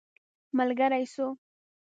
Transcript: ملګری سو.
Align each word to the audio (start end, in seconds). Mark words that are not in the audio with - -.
ملګری 0.57 1.03
سو. 1.13 1.27